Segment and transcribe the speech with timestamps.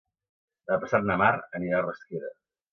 [0.71, 1.29] Demà passat na Mar
[1.61, 2.37] anirà a Rasquera.